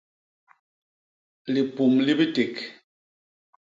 [1.53, 2.55] Lipum li biték.